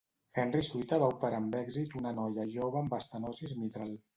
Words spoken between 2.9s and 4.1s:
estenosis mitral.